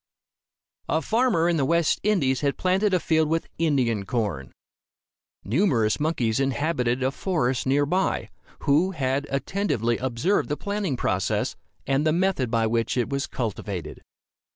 [0.89, 4.51] A farmer in the West Indies had planted a field with Indian corn.
[5.43, 12.03] Numerous monkeys inhabited a forest near by, who had attentively observed the planting process, and
[12.03, 14.01] the method by which it was cultivated.